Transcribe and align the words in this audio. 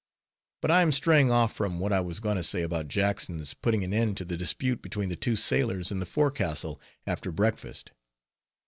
But 0.63 0.71
I 0.71 0.81
am 0.81 0.91
straying 0.91 1.29
off 1.29 1.53
from 1.53 1.79
what 1.79 1.93
I 1.93 1.99
was 1.99 2.19
going 2.19 2.35
to 2.35 2.41
say 2.43 2.63
about 2.63 2.87
Jackson's 2.87 3.53
putting 3.53 3.83
an 3.83 3.93
end 3.93 4.17
to 4.17 4.25
the 4.25 4.35
dispute 4.35 4.81
between 4.81 5.09
the 5.09 5.15
two 5.15 5.35
sailors 5.35 5.91
in 5.91 5.99
the 5.99 6.07
forecastle 6.07 6.81
after 7.05 7.31
breakfast. 7.31 7.91